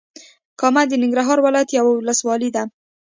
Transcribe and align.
کامه 0.59 0.83
د 0.87 0.91
ننګرهار 1.03 1.37
ولايت 1.41 1.69
یوه 1.71 1.91
ولسوالې 1.95 2.49
ده. 2.55 2.63